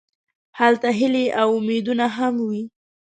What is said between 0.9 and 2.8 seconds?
هیلې او امیدونه هم وي.